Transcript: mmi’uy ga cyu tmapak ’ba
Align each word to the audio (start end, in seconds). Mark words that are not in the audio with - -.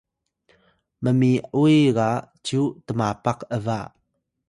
mmi’uy 1.05 1.77
ga 1.95 2.09
cyu 2.45 2.61
tmapak 2.85 3.39
’ba 3.63 3.79